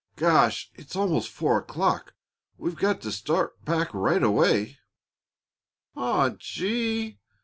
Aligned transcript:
"Gosh! 0.15 0.71
Almost 0.95 1.29
four 1.29 1.59
o'clock. 1.59 2.15
We've 2.57 2.75
got 2.75 3.01
to 3.01 3.11
start 3.11 3.63
back 3.65 3.93
right 3.93 4.23
away." 4.23 4.77
"Aw 5.95 6.29
gee! 6.39 7.19